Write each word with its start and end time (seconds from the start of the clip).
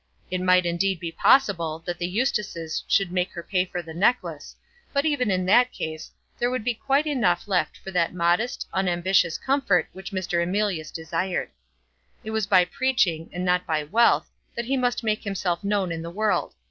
It 0.31 0.41
might 0.41 0.65
indeed 0.65 0.99
be 0.99 1.11
possible 1.11 1.77
that 1.85 1.99
the 1.99 2.07
Eustaces 2.07 2.83
should 2.87 3.11
make 3.11 3.31
her 3.33 3.43
pay 3.43 3.65
for 3.65 3.83
the 3.83 3.93
necklace; 3.93 4.55
but 4.93 5.05
even 5.05 5.29
in 5.29 5.45
that 5.45 5.71
case, 5.71 6.09
there 6.39 6.49
would 6.49 6.63
be 6.63 6.73
quite 6.73 7.05
enough 7.05 7.47
left 7.47 7.77
for 7.77 7.91
that 7.91 8.11
modest, 8.15 8.67
unambitious 8.73 9.37
comfort 9.37 9.89
which 9.93 10.09
Mr. 10.11 10.41
Emilius 10.41 10.89
desired. 10.89 11.51
It 12.23 12.31
was 12.31 12.47
by 12.47 12.65
preaching, 12.65 13.29
and 13.31 13.45
not 13.45 13.67
by 13.67 13.83
wealth, 13.83 14.31
that 14.55 14.65
he 14.65 14.75
must 14.75 15.03
make 15.03 15.23
himself 15.23 15.63
known 15.63 15.91
in 15.91 16.01
the 16.01 16.09
world! 16.09 16.55